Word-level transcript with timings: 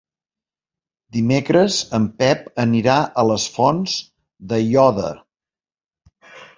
Dimecres 1.17 1.77
en 1.99 2.09
Pep 2.23 2.49
anirà 2.65 2.97
a 3.25 3.29
les 3.33 3.47
Fonts 3.61 3.97
d'Aiòder. 4.51 5.17